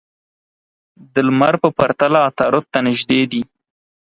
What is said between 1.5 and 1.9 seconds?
په